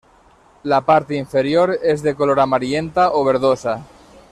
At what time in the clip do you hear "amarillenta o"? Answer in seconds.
2.39-3.23